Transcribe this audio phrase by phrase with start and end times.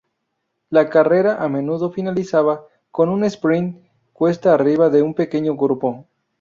[0.71, 6.07] La carrera a menudo finalizaba con un "sprint" cuesta arriba de un pequeño grupo.